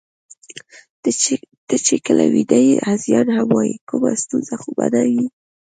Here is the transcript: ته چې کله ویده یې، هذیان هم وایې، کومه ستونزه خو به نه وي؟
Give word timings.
ته 1.67 1.75
چې 1.85 1.95
کله 2.05 2.23
ویده 2.33 2.59
یې، 2.67 2.75
هذیان 2.89 3.27
هم 3.35 3.47
وایې، 3.55 3.75
کومه 3.89 4.11
ستونزه 4.23 4.55
خو 4.61 4.69
به 4.77 4.85
نه 4.93 5.01
وي؟ 5.09 5.25